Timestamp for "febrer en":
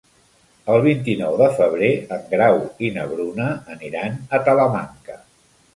1.59-2.25